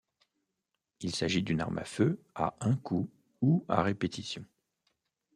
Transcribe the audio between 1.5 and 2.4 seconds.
arme à feu